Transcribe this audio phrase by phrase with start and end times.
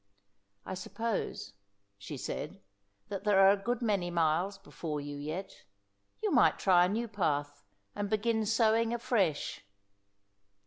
[0.65, 1.53] "I suppose,"
[1.99, 2.59] she said,
[3.09, 5.65] "that there are a good many miles before you yet.
[6.23, 7.63] You might try a new path
[7.95, 9.63] and begin sowing afresh."